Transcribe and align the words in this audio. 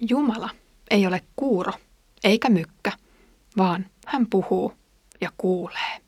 Jumala 0.00 0.50
ei 0.90 1.06
ole 1.06 1.20
kuuro 1.36 1.72
eikä 2.24 2.48
mykkä, 2.48 2.92
vaan 3.56 3.86
hän 4.06 4.26
puhuu 4.26 4.72
ja 5.20 5.30
kuulee. 5.38 6.00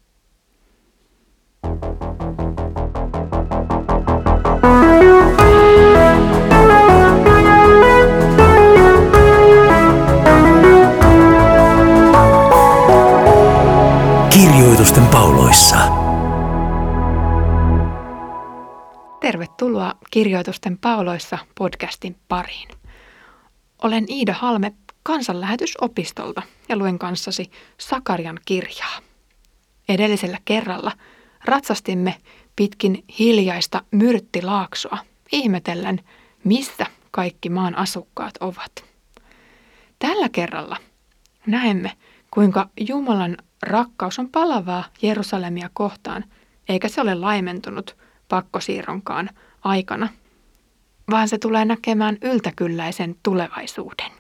Kirjoitusten 14.31 15.07
pauloissa. 15.07 15.77
Tervetuloa 19.21 19.95
Kirjoitusten 20.11 20.79
pauloissa 20.79 21.39
podcastin 21.59 22.17
pariin. 22.29 22.78
Olen 23.83 24.05
Iida 24.09 24.33
Halme 24.33 24.73
kansanlähetysopistolta 25.03 26.43
ja 26.69 26.77
luen 26.77 26.99
kanssasi 26.99 27.51
Sakarian 27.79 28.39
kirjaa. 28.45 28.99
Edellisellä 29.89 30.39
kerralla 30.45 30.93
ratsastimme 31.45 32.15
pitkin 32.57 33.05
hiljaista 33.19 33.83
myrttilaaksoa 33.91 34.99
ihmetellen, 35.33 36.01
missä 36.45 36.87
kaikki 37.11 37.49
maan 37.49 37.75
asukkaat 37.75 38.35
ovat. 38.41 38.85
Tällä 39.99 40.29
kerralla 40.29 40.77
näemme, 41.47 41.93
kuinka 42.31 42.69
Jumalan 42.89 43.37
rakkaus 43.63 44.19
on 44.19 44.29
palavaa 44.29 44.85
Jerusalemia 45.03 45.71
kohtaan, 45.73 46.25
eikä 46.69 46.89
se 46.89 47.01
ole 47.01 47.15
laimentunut 47.15 47.97
pakkosiirronkaan 48.29 49.31
aikana, 49.65 50.09
vaan 51.11 51.29
se 51.29 51.39
tulee 51.39 51.65
näkemään 51.65 52.19
yltäkylläisen 52.23 53.17
tulevaisuuden. 53.23 54.13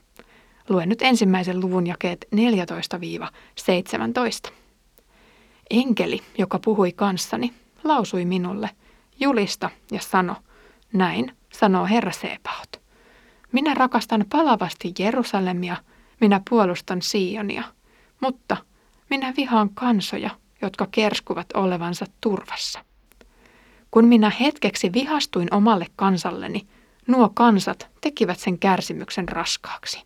Luen 0.69 0.88
nyt 0.88 1.02
ensimmäisen 1.02 1.60
luvun 1.60 1.87
jakeet 1.87 2.29
14-17. 4.49 4.52
Enkeli, 5.71 6.23
joka 6.38 6.59
puhui 6.65 6.93
kanssani, 6.93 7.52
lausui 7.85 8.24
minulle, 8.24 8.71
julista 9.21 9.71
ja 9.90 10.01
sano, 10.01 10.37
näin 10.93 11.32
sanoo 11.52 11.87
Herra 11.87 12.12
Sebaot. 12.12 12.80
Minä 13.52 13.74
rakastan 13.74 14.24
palavasti 14.30 14.95
Jerusalemia, 14.99 15.77
minä 16.21 16.40
puolustan 16.51 17.02
Sionia, 17.02 17.62
mutta 18.21 18.57
minä 19.10 19.34
vihaan 19.37 19.71
kansoja, 19.74 20.30
jotka 20.62 20.87
kerskuvat 20.90 21.46
olevansa 21.55 22.07
turvassa. 22.21 22.84
Kun 23.90 24.05
minä 24.05 24.32
hetkeksi 24.40 24.93
vihastuin 24.93 25.55
omalle 25.55 25.87
kansalleni, 25.96 26.66
nuo 27.09 27.30
kansat 27.34 27.88
tekivät 28.01 28.38
sen 28.38 28.59
kärsimyksen 28.59 29.28
raskaaksi. 29.28 30.02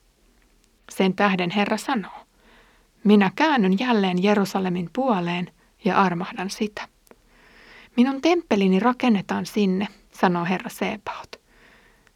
Sen 0.90 1.14
tähden 1.14 1.50
Herra 1.50 1.76
sanoo, 1.76 2.26
minä 3.04 3.30
käännyn 3.34 3.78
jälleen 3.78 4.22
Jerusalemin 4.22 4.90
puoleen 4.92 5.50
ja 5.84 6.00
armahdan 6.00 6.50
sitä. 6.50 6.88
Minun 7.96 8.20
temppelini 8.20 8.80
rakennetaan 8.80 9.46
sinne, 9.46 9.88
sanoo 10.12 10.44
Herra 10.44 10.70
Sebaot. 10.70 11.40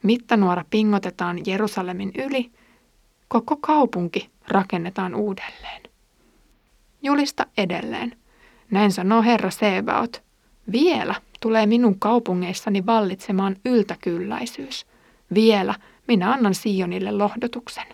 Mittanuora 0.03 0.65
pingotetaan 0.71 1.39
Jerusalemin 1.47 2.13
yli, 2.19 2.51
koko 3.29 3.57
kaupunki 3.57 4.31
rakennetaan 4.49 5.15
uudelleen. 5.15 5.83
Julista 7.03 7.47
edelleen. 7.59 8.17
Näin 8.71 8.93
sanoo 8.93 9.23
Herra 9.23 9.51
Sebaot. 9.51 10.23
Vielä 10.73 11.15
tulee 11.41 11.67
minun 11.67 11.99
kaupungeissani 11.99 12.87
vallitsemaan 12.87 13.57
yltäkylläisyys. 13.65 14.87
Vielä 15.35 15.75
minä 16.09 16.33
annan 16.33 16.55
Sionille 16.55 17.13
lohdotuksen. 17.13 17.87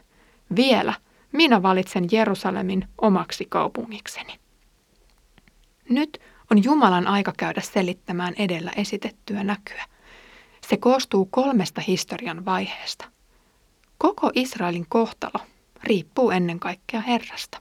Vielä 0.56 0.94
minä 1.32 1.62
valitsen 1.62 2.04
Jerusalemin 2.12 2.88
omaksi 2.98 3.46
kaupungikseni. 3.48 4.38
Nyt 5.88 6.20
on 6.50 6.64
Jumalan 6.64 7.06
aika 7.06 7.32
käydä 7.36 7.60
selittämään 7.60 8.34
edellä 8.38 8.70
esitettyä 8.76 9.44
näkyä. 9.44 9.84
Se 10.68 10.76
koostuu 10.76 11.28
kolmesta 11.30 11.80
historian 11.80 12.44
vaiheesta. 12.44 13.04
Koko 13.98 14.30
Israelin 14.34 14.86
kohtalo 14.88 15.44
riippuu 15.84 16.30
ennen 16.30 16.60
kaikkea 16.60 17.00
Herrasta. 17.00 17.60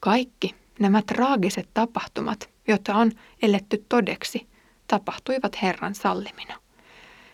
Kaikki 0.00 0.54
nämä 0.78 1.02
traagiset 1.02 1.68
tapahtumat, 1.74 2.50
joita 2.68 2.94
on 2.94 3.12
eletty 3.42 3.84
todeksi, 3.88 4.46
tapahtuivat 4.86 5.62
Herran 5.62 5.94
sallimina. 5.94 6.54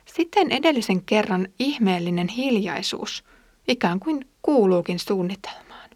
Sitten 0.04 0.52
edellisen 0.52 1.02
kerran 1.02 1.48
ihmeellinen 1.58 2.28
hiljaisuus 2.28 3.24
ikään 3.68 4.00
kuin 4.00 4.28
kuuluukin 4.42 4.98
suunnitelmaan. 4.98 5.90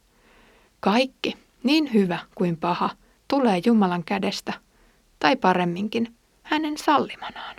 Kaikki, 0.80 1.36
niin 1.62 1.92
hyvä 1.94 2.18
kuin 2.34 2.56
paha, 2.56 2.90
tulee 3.28 3.60
Jumalan 3.66 4.04
kädestä, 4.04 4.52
tai 5.18 5.36
paremminkin 5.36 6.14
hänen 6.42 6.78
sallimanaan. 6.78 7.56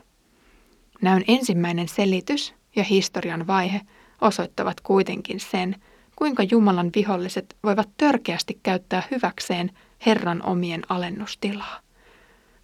Näyn 1.01 1.23
ensimmäinen 1.27 1.87
selitys 1.87 2.53
ja 2.75 2.83
historian 2.83 3.47
vaihe 3.47 3.81
osoittavat 4.21 4.81
kuitenkin 4.81 5.39
sen, 5.39 5.75
kuinka 6.15 6.43
Jumalan 6.43 6.89
viholliset 6.95 7.57
voivat 7.63 7.89
törkeästi 7.97 8.59
käyttää 8.63 9.03
hyväkseen 9.11 9.71
Herran 10.05 10.45
omien 10.45 10.81
alennustilaa. 10.89 11.79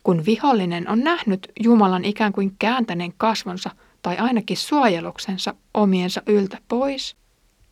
Kun 0.04 0.26
vihollinen 0.26 0.90
on 0.90 1.00
nähnyt 1.00 1.52
Jumalan 1.60 2.06
ikään 2.06 2.34
kuin 2.34 2.56
kääntäneen 2.60 3.14
kasvonsa 3.18 3.70
tai 4.02 4.18
ainakin 4.18 4.58
suojeluksensa 4.58 5.56
omiensa 5.74 6.22
yltä 6.28 6.58
pois, 6.68 7.16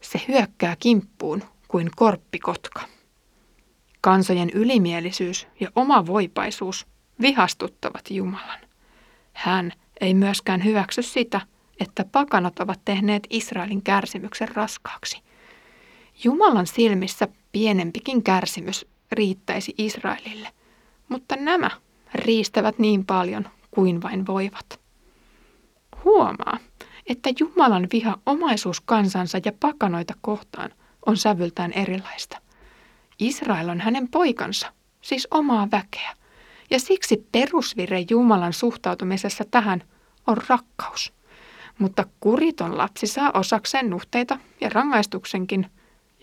se 0.01 0.21
hyökkää 0.27 0.75
kimppuun 0.79 1.43
kuin 1.67 1.89
korppikotka. 1.95 2.81
Kansojen 4.01 4.49
ylimielisyys 4.49 5.47
ja 5.59 5.71
oma 5.75 6.05
voipaisuus 6.05 6.87
vihastuttavat 7.21 8.11
Jumalan. 8.11 8.59
Hän 9.33 9.71
ei 10.01 10.13
myöskään 10.13 10.63
hyväksy 10.63 11.01
sitä, 11.01 11.41
että 11.79 12.05
pakanat 12.11 12.59
ovat 12.59 12.79
tehneet 12.85 13.27
Israelin 13.29 13.83
kärsimyksen 13.83 14.47
raskaaksi. 14.55 15.21
Jumalan 16.23 16.67
silmissä 16.67 17.27
pienempikin 17.51 18.23
kärsimys 18.23 18.85
riittäisi 19.11 19.73
Israelille, 19.77 20.49
mutta 21.09 21.35
nämä 21.35 21.71
riistävät 22.15 22.79
niin 22.79 23.05
paljon 23.05 23.49
kuin 23.71 24.01
vain 24.01 24.27
voivat. 24.27 24.79
Huomaa, 26.03 26.57
että 27.07 27.29
Jumalan 27.39 27.87
viha 27.93 28.17
omaisuus 28.25 28.81
kansansa 28.81 29.39
ja 29.45 29.51
pakanoita 29.59 30.13
kohtaan 30.21 30.71
on 31.05 31.17
sävyltään 31.17 31.73
erilaista. 31.73 32.37
Israel 33.19 33.69
on 33.69 33.79
hänen 33.79 34.07
poikansa, 34.07 34.73
siis 35.01 35.27
omaa 35.31 35.67
väkeä, 35.71 36.13
ja 36.71 36.79
siksi 36.79 37.27
perusvire 37.31 38.05
Jumalan 38.09 38.53
suhtautumisessa 38.53 39.43
tähän 39.51 39.83
on 40.27 40.37
rakkaus. 40.49 41.13
Mutta 41.79 42.05
kuriton 42.19 42.77
lapsi 42.77 43.07
saa 43.07 43.31
osakseen 43.33 43.89
nuhteita 43.89 44.37
ja 44.61 44.69
rangaistuksenkin, 44.69 45.71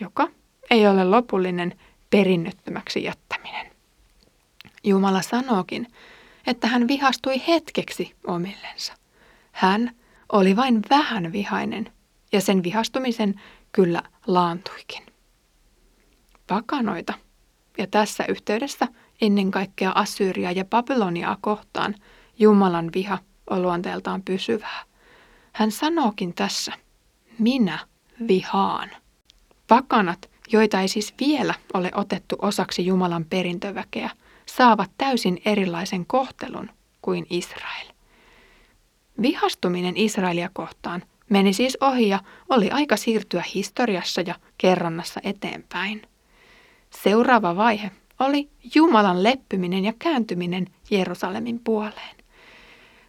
joka 0.00 0.28
ei 0.70 0.86
ole 0.86 1.04
lopullinen 1.04 1.78
perinnöttömäksi 2.10 3.04
jättäminen. 3.04 3.77
Jumala 4.88 5.22
sanookin, 5.22 5.86
että 6.46 6.66
hän 6.66 6.88
vihastui 6.88 7.42
hetkeksi 7.48 8.14
omillensa. 8.26 8.92
Hän 9.52 9.90
oli 10.32 10.56
vain 10.56 10.82
vähän 10.90 11.32
vihainen 11.32 11.92
ja 12.32 12.40
sen 12.40 12.62
vihastumisen 12.62 13.40
kyllä 13.72 14.02
laantuikin. 14.26 15.02
Pakanoita 16.46 17.14
ja 17.78 17.86
tässä 17.86 18.24
yhteydessä 18.28 18.88
ennen 19.20 19.50
kaikkea 19.50 19.92
Assyria 19.94 20.52
ja 20.52 20.64
Babyloniaa 20.64 21.36
kohtaan 21.40 21.94
Jumalan 22.38 22.90
viha 22.94 23.18
on 23.50 23.62
luonteeltaan 23.62 24.22
pysyvää. 24.22 24.84
Hän 25.52 25.70
sanookin 25.70 26.34
tässä, 26.34 26.72
minä 27.38 27.78
vihaan. 28.28 28.90
Pakanat, 29.68 30.30
joita 30.52 30.80
ei 30.80 30.88
siis 30.88 31.14
vielä 31.20 31.54
ole 31.74 31.90
otettu 31.94 32.36
osaksi 32.42 32.86
Jumalan 32.86 33.24
perintöväkeä, 33.24 34.10
saavat 34.48 34.90
täysin 34.98 35.42
erilaisen 35.44 36.06
kohtelun 36.06 36.70
kuin 37.02 37.26
Israel. 37.30 37.86
Vihastuminen 39.22 39.96
Israelia 39.96 40.50
kohtaan 40.52 41.02
meni 41.30 41.52
siis 41.52 41.78
ohi 41.80 42.08
ja 42.08 42.18
oli 42.48 42.70
aika 42.70 42.96
siirtyä 42.96 43.42
historiassa 43.54 44.20
ja 44.20 44.34
kerronnassa 44.58 45.20
eteenpäin. 45.24 46.02
Seuraava 46.90 47.56
vaihe 47.56 47.90
oli 48.20 48.48
Jumalan 48.74 49.22
leppyminen 49.22 49.84
ja 49.84 49.92
kääntyminen 49.98 50.66
Jerusalemin 50.90 51.60
puoleen. 51.64 52.16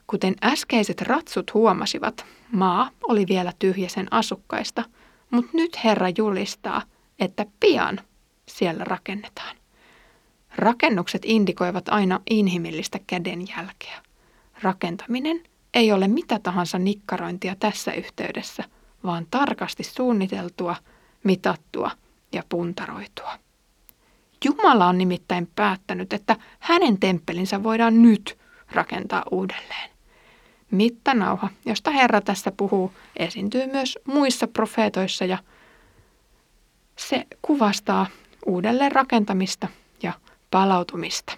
Kuten 0.07 0.35
äskeiset 0.43 1.01
ratsut 1.01 1.53
huomasivat, 1.53 2.25
maa 2.51 2.89
oli 3.03 3.25
vielä 3.29 3.53
tyhjä 3.59 3.89
sen 3.89 4.13
asukkaista, 4.13 4.83
mutta 5.31 5.51
nyt 5.53 5.83
Herra 5.83 6.07
julistaa, 6.17 6.81
että 7.19 7.45
pian 7.59 7.99
siellä 8.45 8.83
rakennetaan. 8.83 9.58
Rakennukset 10.59 11.21
indikoivat 11.25 11.89
aina 11.89 12.19
inhimillistä 12.29 12.99
kädenjälkeä. 13.07 14.01
Rakentaminen 14.61 15.43
ei 15.73 15.91
ole 15.91 16.07
mitä 16.07 16.39
tahansa 16.39 16.79
nikkarointia 16.79 17.55
tässä 17.59 17.93
yhteydessä, 17.93 18.63
vaan 19.03 19.27
tarkasti 19.31 19.83
suunniteltua, 19.83 20.75
mitattua 21.23 21.91
ja 22.31 22.43
puntaroitua. 22.49 23.39
Jumala 24.45 24.87
on 24.87 24.97
nimittäin 24.97 25.49
päättänyt, 25.55 26.13
että 26.13 26.35
hänen 26.59 26.99
temppelinsä 26.99 27.63
voidaan 27.63 28.01
nyt 28.01 28.37
rakentaa 28.71 29.23
uudelleen. 29.31 29.89
Mittanauha, 30.71 31.49
josta 31.65 31.91
Herra 31.91 32.21
tässä 32.21 32.51
puhuu, 32.51 32.91
esiintyy 33.17 33.67
myös 33.67 33.99
muissa 34.07 34.47
profeetoissa 34.47 35.25
ja 35.25 35.37
se 36.95 37.25
kuvastaa 37.41 38.07
uudelleen 38.45 38.91
rakentamista 38.91 39.67
palautumista. 40.51 41.33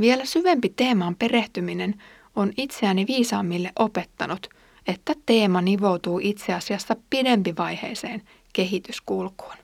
Vielä 0.00 0.24
syvempi 0.24 0.68
teemaan 0.68 1.14
perehtyminen 1.14 2.02
on 2.36 2.52
itseäni 2.56 3.06
viisaammille 3.06 3.72
opettanut, 3.78 4.50
että 4.86 5.14
teema 5.26 5.60
nivoutuu 5.60 6.20
itse 6.22 6.54
asiassa 6.54 6.96
pidempivaiheiseen 7.10 8.22
kehityskulkuun. 8.52 9.56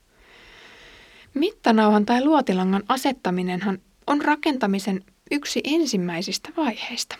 Mittanauhan 1.34 2.06
tai 2.06 2.24
luotilangan 2.24 2.82
asettaminenhan 2.88 3.78
on 4.06 4.22
rakentamisen 4.22 5.04
yksi 5.30 5.60
ensimmäisistä 5.64 6.48
vaiheista. 6.56 7.16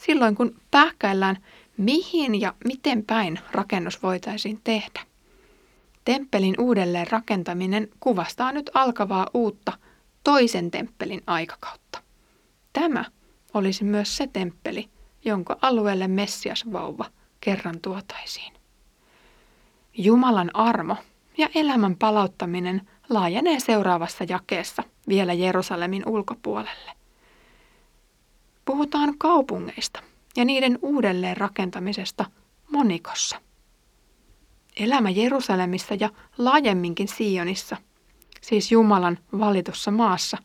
Silloin 0.00 0.34
kun 0.34 0.60
pähkäillään, 0.70 1.36
mihin 1.76 2.40
ja 2.40 2.54
miten 2.64 3.04
päin 3.04 3.40
rakennus 3.52 4.02
voitaisiin 4.02 4.60
tehdä. 4.64 5.00
Temppelin 6.06 6.54
uudelleen 6.58 7.06
rakentaminen 7.10 7.88
kuvastaa 8.00 8.52
nyt 8.52 8.70
alkavaa 8.74 9.26
uutta 9.34 9.72
toisen 10.24 10.70
temppelin 10.70 11.22
aikakautta. 11.26 12.02
Tämä 12.72 13.04
olisi 13.54 13.84
myös 13.84 14.16
se 14.16 14.26
temppeli, 14.26 14.88
jonka 15.24 15.56
alueelle 15.62 16.08
Messias 16.08 16.64
vauva 16.72 17.04
kerran 17.40 17.80
tuotaisiin. 17.80 18.52
Jumalan 19.98 20.50
armo 20.54 20.96
ja 21.38 21.48
elämän 21.54 21.96
palauttaminen 21.96 22.88
laajenee 23.08 23.60
seuraavassa 23.60 24.24
jakeessa 24.28 24.82
vielä 25.08 25.32
Jerusalemin 25.32 26.02
ulkopuolelle. 26.08 26.92
Puhutaan 28.64 29.18
kaupungeista 29.18 30.02
ja 30.36 30.44
niiden 30.44 30.78
uudelleen 30.82 31.36
rakentamisesta 31.36 32.24
monikossa. 32.70 33.45
Elämä 34.76 35.10
Jerusalemissa 35.10 35.94
ja 35.94 36.10
laajemminkin 36.38 37.08
Sionissa, 37.08 37.76
siis 38.40 38.72
Jumalan 38.72 39.18
valitussa 39.38 39.90
maassa, 39.90 40.38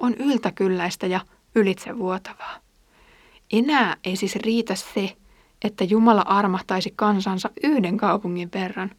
on 0.00 0.14
yltäkylläistä 0.14 1.06
ja 1.06 1.20
ylitsevuotavaa. 1.54 2.56
Enää 3.52 3.96
ei 4.04 4.16
siis 4.16 4.36
riitä 4.36 4.74
se, 4.74 5.16
että 5.64 5.84
Jumala 5.84 6.20
armahtaisi 6.20 6.92
kansansa 6.96 7.50
yhden 7.62 7.96
kaupungin 7.96 8.50
verran, 8.54 8.90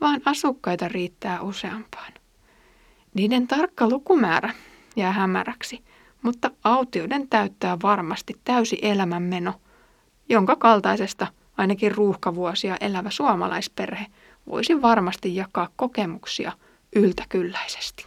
vaan 0.00 0.20
asukkaita 0.24 0.88
riittää 0.88 1.40
useampaan. 1.42 2.12
Niiden 3.14 3.46
tarkka 3.46 3.88
lukumäärä 3.88 4.54
jää 4.96 5.12
hämäräksi, 5.12 5.84
mutta 6.22 6.50
autioiden 6.64 7.28
täyttää 7.28 7.76
varmasti 7.82 8.40
täysi 8.44 8.78
elämänmeno, 8.82 9.54
jonka 10.28 10.56
kaltaisesta 10.56 11.26
ainakin 11.56 11.94
ruuhkavuosia 11.94 12.76
elävä 12.80 13.10
suomalaisperhe 13.10 14.06
voisi 14.46 14.82
varmasti 14.82 15.36
jakaa 15.36 15.68
kokemuksia 15.76 16.52
yltäkylläisesti. 16.96 18.06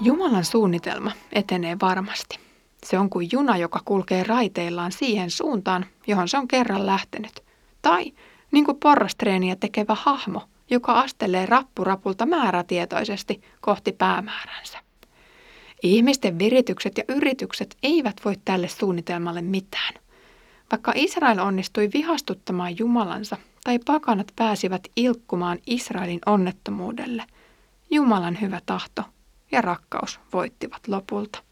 Jumalan 0.00 0.44
suunnitelma 0.44 1.12
etenee 1.32 1.76
varmasti. 1.82 2.38
Se 2.86 2.98
on 2.98 3.10
kuin 3.10 3.28
juna, 3.32 3.56
joka 3.56 3.80
kulkee 3.84 4.24
raiteillaan 4.24 4.92
siihen 4.92 5.30
suuntaan, 5.30 5.86
johon 6.06 6.28
se 6.28 6.38
on 6.38 6.48
kerran 6.48 6.86
lähtenyt. 6.86 7.44
Tai 7.82 8.12
niin 8.50 8.64
kuin 8.64 8.76
porrastreeniä 8.76 9.56
tekevä 9.56 9.96
hahmo, 9.98 10.42
joka 10.70 10.92
astelee 10.92 11.46
rappurapulta 11.46 12.26
määrätietoisesti 12.26 13.40
kohti 13.60 13.92
päämääränsä. 13.92 14.78
Ihmisten 15.82 16.38
viritykset 16.38 16.98
ja 16.98 17.04
yritykset 17.08 17.76
eivät 17.82 18.20
voi 18.24 18.34
tälle 18.44 18.68
suunnitelmalle 18.68 19.42
mitään. 19.42 19.94
Vaikka 20.70 20.92
Israel 20.94 21.38
onnistui 21.38 21.90
vihastuttamaan 21.94 22.78
Jumalansa 22.78 23.36
tai 23.64 23.78
pakanat 23.78 24.32
pääsivät 24.36 24.82
ilkkumaan 24.96 25.58
Israelin 25.66 26.20
onnettomuudelle, 26.26 27.24
Jumalan 27.90 28.40
hyvä 28.40 28.60
tahto 28.66 29.02
ja 29.52 29.60
rakkaus 29.60 30.20
voittivat 30.32 30.88
lopulta. 30.88 31.42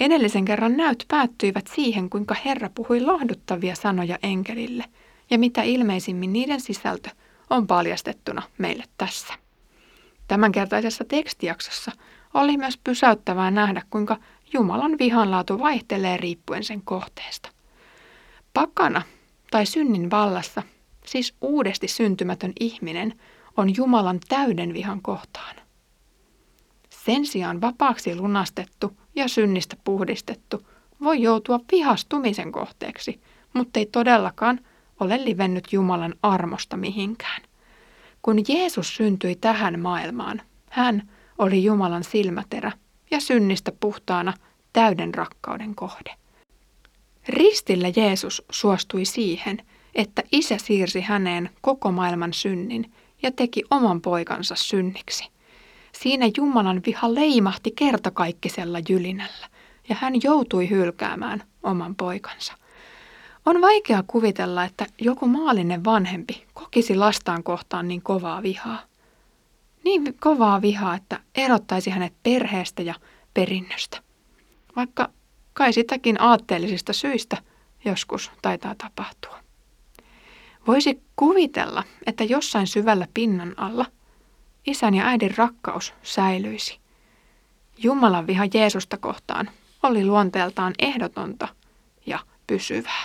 Edellisen 0.00 0.44
kerran 0.44 0.76
näyt 0.76 1.04
päättyivät 1.08 1.66
siihen, 1.74 2.10
kuinka 2.10 2.36
Herra 2.44 2.70
puhui 2.74 3.00
lohduttavia 3.00 3.74
sanoja 3.74 4.18
enkelille, 4.22 4.84
ja 5.30 5.38
mitä 5.38 5.62
ilmeisimmin 5.62 6.32
niiden 6.32 6.60
sisältö 6.60 7.10
on 7.50 7.66
paljastettuna 7.66 8.42
meille 8.58 8.84
tässä. 8.96 9.34
Tämänkertaisessa 10.28 11.04
tekstijaksossa 11.04 11.92
oli 12.34 12.56
myös 12.56 12.78
pysäyttävää 12.84 13.50
nähdä, 13.50 13.82
kuinka 13.90 14.16
Jumalan 14.52 14.98
vihanlaatu 14.98 15.58
vaihtelee 15.58 16.16
riippuen 16.16 16.64
sen 16.64 16.82
kohteesta. 16.84 17.48
Pakana 18.54 19.02
tai 19.50 19.66
synnin 19.66 20.10
vallassa, 20.10 20.62
siis 21.06 21.34
uudesti 21.40 21.88
syntymätön 21.88 22.52
ihminen, 22.60 23.20
on 23.56 23.76
Jumalan 23.76 24.20
täyden 24.28 24.74
vihan 24.74 25.02
kohtaan. 25.02 25.56
Sen 26.90 27.26
sijaan 27.26 27.60
vapaaksi 27.60 28.16
lunastettu 28.16 28.96
ja 29.14 29.28
synnistä 29.28 29.76
puhdistettu 29.84 30.66
voi 31.02 31.22
joutua 31.22 31.60
vihastumisen 31.72 32.52
kohteeksi, 32.52 33.20
mutta 33.52 33.78
ei 33.78 33.86
todellakaan 33.86 34.60
ole 35.00 35.24
livennyt 35.24 35.72
Jumalan 35.72 36.14
armosta 36.22 36.76
mihinkään. 36.76 37.42
Kun 38.22 38.38
Jeesus 38.48 38.96
syntyi 38.96 39.36
tähän 39.36 39.80
maailmaan, 39.80 40.42
hän 40.70 41.08
oli 41.42 41.64
Jumalan 41.64 42.04
silmäterä 42.04 42.72
ja 43.10 43.20
synnistä 43.20 43.72
puhtaana 43.80 44.32
täyden 44.72 45.14
rakkauden 45.14 45.74
kohde. 45.74 46.14
Ristillä 47.28 47.92
Jeesus 47.96 48.42
suostui 48.50 49.04
siihen, 49.04 49.58
että 49.94 50.22
isä 50.32 50.58
siirsi 50.58 51.00
häneen 51.00 51.50
koko 51.60 51.92
maailman 51.92 52.32
synnin 52.32 52.92
ja 53.22 53.32
teki 53.32 53.62
oman 53.70 54.00
poikansa 54.00 54.54
synniksi. 54.54 55.28
Siinä 55.92 56.26
Jumalan 56.36 56.82
viha 56.86 57.14
leimahti 57.14 57.70
kertakaikkisella 57.70 58.78
jylinällä 58.88 59.48
ja 59.88 59.96
hän 60.00 60.14
joutui 60.22 60.70
hylkäämään 60.70 61.42
oman 61.62 61.94
poikansa. 61.94 62.52
On 63.46 63.60
vaikea 63.60 64.04
kuvitella, 64.06 64.64
että 64.64 64.86
joku 65.00 65.26
maallinen 65.26 65.84
vanhempi 65.84 66.44
kokisi 66.54 66.94
lastaan 66.94 67.42
kohtaan 67.42 67.88
niin 67.88 68.02
kovaa 68.02 68.42
vihaa. 68.42 68.91
Niin 69.84 70.16
kovaa 70.20 70.62
vihaa, 70.62 70.94
että 70.94 71.20
erottaisi 71.34 71.90
hänet 71.90 72.12
perheestä 72.22 72.82
ja 72.82 72.94
perinnöstä. 73.34 74.02
Vaikka 74.76 75.10
kai 75.52 75.72
sitäkin 75.72 76.20
aatteellisista 76.20 76.92
syistä 76.92 77.36
joskus 77.84 78.30
taitaa 78.42 78.74
tapahtua. 78.74 79.38
Voisi 80.66 81.02
kuvitella, 81.16 81.84
että 82.06 82.24
jossain 82.24 82.66
syvällä 82.66 83.08
pinnan 83.14 83.54
alla 83.56 83.86
isän 84.66 84.94
ja 84.94 85.06
äidin 85.06 85.36
rakkaus 85.36 85.94
säilyisi. 86.02 86.78
Jumalan 87.78 88.26
viha 88.26 88.44
Jeesusta 88.54 88.96
kohtaan 88.96 89.50
oli 89.82 90.04
luonteeltaan 90.04 90.74
ehdotonta 90.78 91.48
ja 92.06 92.18
pysyvää. 92.46 93.04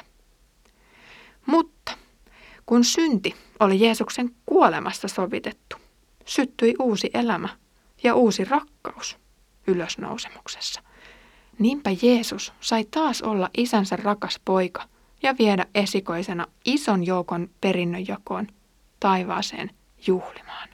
Mutta 1.45 1.91
kun 2.65 2.83
synti 2.83 3.35
oli 3.59 3.79
Jeesuksen 3.81 4.35
kuolemassa 4.45 5.07
sovitettu, 5.07 5.77
syttyi 6.27 6.75
uusi 6.79 7.09
elämä 7.13 7.49
ja 8.03 8.15
uusi 8.15 8.43
rakkaus 8.45 9.17
ylösnousemuksessa. 9.67 10.81
Niinpä 11.59 11.89
Jeesus 12.01 12.53
sai 12.61 12.85
taas 12.91 13.21
olla 13.21 13.49
isänsä 13.57 13.95
rakas 13.95 14.39
poika 14.45 14.83
ja 15.23 15.35
viedä 15.39 15.65
esikoisena 15.75 16.47
ison 16.65 17.05
joukon 17.05 17.49
perinnönjakoon 17.61 18.47
taivaaseen 18.99 19.69
juhlimaan. 20.07 20.69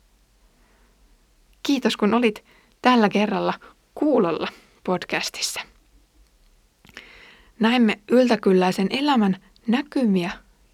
Kiitos 1.63 1.98
kun 1.98 2.13
olit 2.13 2.43
tällä 2.81 3.10
kerralla 3.10 3.53
kuulolla 3.95 4.48
podcastissa. 4.83 5.62
Näemme 7.60 8.00
yltäkylläisen 8.12 8.88
elämän 8.89 9.38
näkymiä 9.67 10.31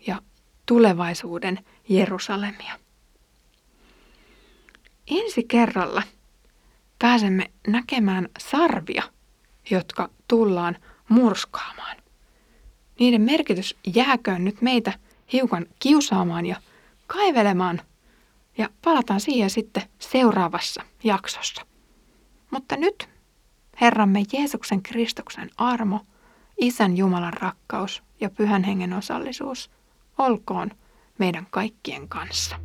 ja 0.08 0.22
tulevaisuuden 0.66 1.60
Jerusalemia. 1.90 2.89
Ensi 5.10 5.44
kerralla 5.44 6.04
pääsemme 7.00 7.52
näkemään 7.68 8.30
sarvia, 8.40 9.04
jotka 9.70 10.10
tullaan 10.28 10.78
murskaamaan. 11.10 11.98
Niiden 13.00 13.22
merkitys 13.22 13.78
jääköön 13.96 14.46
nyt 14.46 14.62
meitä 14.62 14.94
hiukan 15.34 15.66
kiusaamaan 15.80 16.46
ja 16.46 16.56
kaivelemaan 17.08 17.82
ja 18.58 18.70
palataan 18.84 19.20
siihen 19.22 19.50
sitten 19.50 19.84
seuraavassa 20.00 20.84
jaksossa. 21.04 21.66
Mutta 22.52 22.78
nyt 22.78 23.10
Herramme 23.82 24.24
Jeesuksen 24.34 24.84
Kristuksen 24.84 25.50
armo, 25.58 26.00
Isän 26.58 26.98
Jumalan 26.98 27.34
rakkaus 27.34 28.04
ja 28.22 28.30
Pyhän 28.30 28.64
Hengen 28.64 28.94
osallisuus 28.94 29.72
olkoon 30.18 30.72
meidän 31.18 31.48
kaikkien 31.50 32.10
kanssa. 32.10 32.60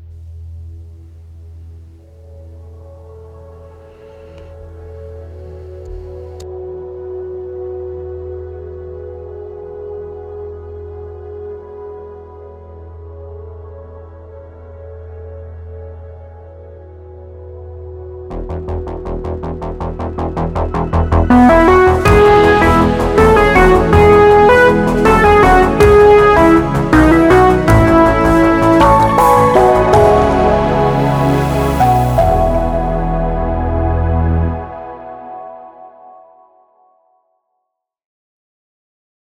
Bye. 21.29 21.74